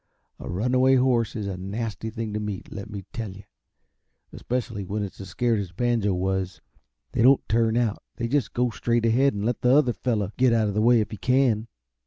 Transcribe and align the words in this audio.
A 0.39 0.49
runaway 0.49 0.95
horse 0.95 1.35
is 1.35 1.45
a 1.45 1.57
nasty 1.57 2.09
thing 2.09 2.33
to 2.33 2.39
meet, 2.39 2.71
let 2.73 2.89
me 2.89 3.05
tell 3.13 3.29
you 3.31 3.43
especially 4.33 4.83
when 4.83 5.03
it's 5.03 5.21
as 5.21 5.29
scared 5.29 5.59
as 5.59 5.73
Banjo 5.73 6.11
was. 6.15 6.59
They 7.11 7.23
won't 7.23 7.47
turn 7.47 7.77
out; 7.77 8.01
they 8.15 8.27
just 8.27 8.53
go 8.53 8.71
straight 8.71 9.05
ahead, 9.05 9.35
and 9.35 9.45
let 9.45 9.61
the 9.61 9.75
other 9.75 9.93
fellow 9.93 10.31
get 10.37 10.53
out 10.53 10.67
of 10.67 10.73
the 10.73 10.81
way 10.81 11.01
if 11.01 11.11
he 11.11 11.17
can." 11.17 11.67